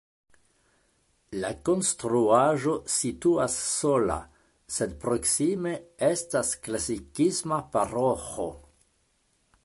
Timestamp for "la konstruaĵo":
1.41-2.71